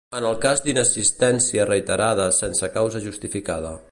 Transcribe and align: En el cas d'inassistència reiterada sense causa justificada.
En 0.19 0.23
el 0.27 0.37
cas 0.45 0.63
d'inassistència 0.67 1.67
reiterada 1.71 2.27
sense 2.39 2.73
causa 2.79 3.05
justificada. 3.09 3.79